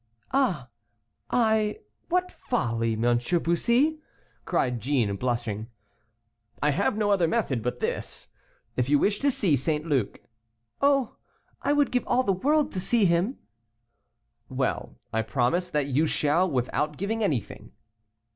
[0.31, 0.65] "Ah
[1.29, 1.77] I
[2.09, 3.19] what folly, M.
[3.43, 3.99] Bussy,"
[4.45, 5.67] cried Jeanne, blushing.
[6.59, 8.27] "I have no other method but this.
[8.75, 9.85] If you wish to see St.
[9.85, 10.19] Luc"
[10.81, 11.17] "Oh!
[11.61, 13.37] I would give all the world to see him."
[14.49, 17.71] "Well, I promise that you shall without giving anything."